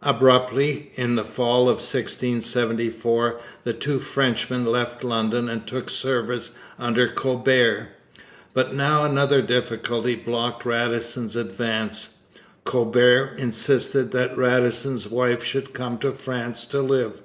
[0.00, 7.08] Abruptly, in the fall of 1674, the two Frenchmen left London and took service under
[7.08, 7.90] Colbert.
[8.54, 12.16] But now another difficulty blocked Radisson's advance.
[12.64, 17.20] Colbert insisted that Radisson's wife should come to France to live.